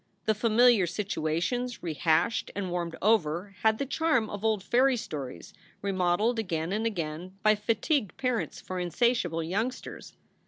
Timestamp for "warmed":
2.71-2.95